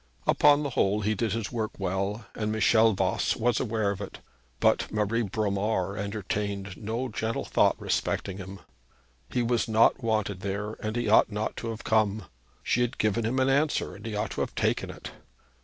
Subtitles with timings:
[0.25, 4.17] Upon the whole he did his work well, and Michel Voss was aware of it;
[4.59, 8.61] but Marie Bromar entertained no gentle thought respecting him.
[9.29, 12.23] He was not wanted there, and he ought not to have come.
[12.63, 15.11] She had given him an answer, and he ought to have taken it.